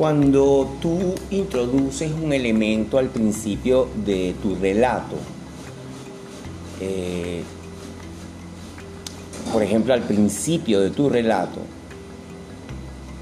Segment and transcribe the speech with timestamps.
[0.00, 5.16] Cuando tú introduces un elemento al principio de tu relato,
[6.80, 7.42] eh,
[9.52, 11.60] por ejemplo, al principio de tu relato,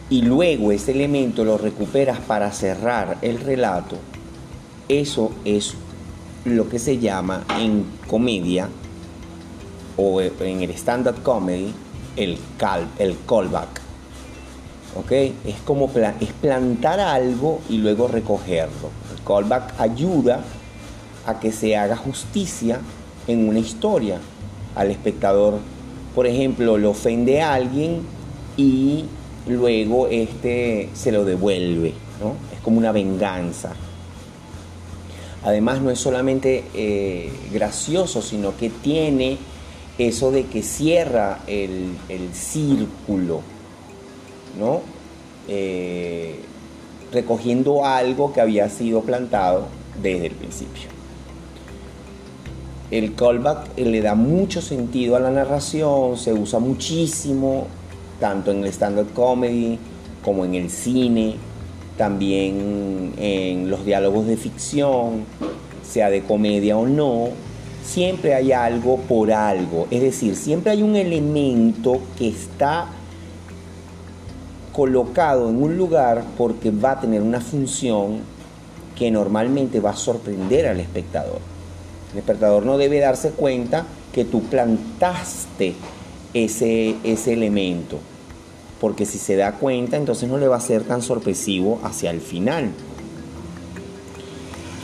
[0.08, 3.96] y luego ese elemento lo recuperas para cerrar el relato,
[4.88, 5.74] eso es
[6.44, 8.68] lo que se llama en comedia
[9.96, 11.74] o en el stand-up comedy
[12.14, 12.38] el,
[13.00, 13.87] el callback.
[14.96, 15.12] ¿Ok?
[15.12, 18.90] Es como es plantar algo y luego recogerlo.
[19.14, 20.42] El callback ayuda
[21.26, 22.80] a que se haga justicia
[23.26, 24.18] en una historia.
[24.74, 25.58] Al espectador,
[26.14, 28.02] por ejemplo, lo ofende a alguien
[28.56, 29.04] y
[29.46, 31.94] luego este se lo devuelve.
[32.20, 32.34] ¿no?
[32.54, 33.72] Es como una venganza.
[35.44, 39.38] Además no es solamente eh, gracioso, sino que tiene
[39.96, 41.96] eso de que cierra el,
[42.32, 43.42] círculo,
[44.56, 44.80] ¿no?
[45.48, 46.40] Eh,
[47.12, 49.66] recogiendo algo que había sido plantado
[50.02, 50.88] desde el principio.
[52.90, 57.66] El callback eh, le da mucho sentido a la narración, se usa muchísimo,
[58.20, 59.78] tanto en el stand-up comedy
[60.24, 61.36] como en el cine,
[61.96, 65.24] también en los diálogos de ficción,
[65.82, 67.28] sea de comedia o no,
[67.84, 69.86] siempre hay algo por algo.
[69.90, 72.88] Es decir, siempre hay un elemento que está
[74.78, 78.20] colocado en un lugar porque va a tener una función
[78.96, 81.40] que normalmente va a sorprender al espectador.
[82.12, 85.74] El espectador no debe darse cuenta que tú plantaste
[86.32, 87.98] ese, ese elemento,
[88.80, 92.20] porque si se da cuenta entonces no le va a ser tan sorpresivo hacia el
[92.20, 92.66] final.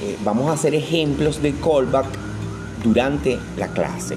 [0.02, 2.06] Eh, vamos a hacer ejemplos de callback
[2.82, 4.16] durante la clase.